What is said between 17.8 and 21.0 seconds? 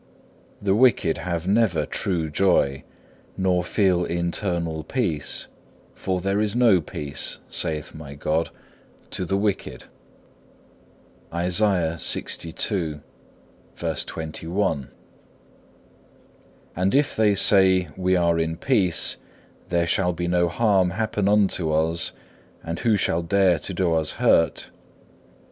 "we are in peace, there shall no harm